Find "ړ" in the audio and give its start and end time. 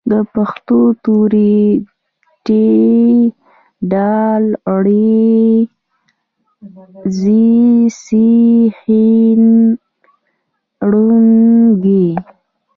4.83-4.87